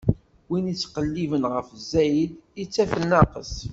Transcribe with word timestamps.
Win 0.49 0.65
ittqelliben 0.73 1.43
ɣef 1.53 1.67
zzayed, 1.83 2.31
ittaf 2.61 2.91
nnaqes. 3.03 3.53